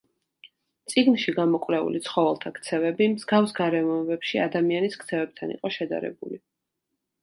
წიგნში 0.93 1.33
გამოკვლეული 1.35 2.01
ცხოველთა 2.07 2.53
ქცევები 2.57 3.11
მსგავს 3.13 3.55
გარემოებებში 3.63 4.45
ადამიანის 4.51 5.01
ქცევებთან 5.07 5.59
იყო 5.59 5.77
შედარებული. 5.81 6.47